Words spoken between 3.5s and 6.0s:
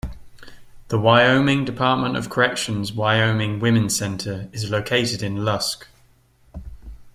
Women's Center is located in Lusk.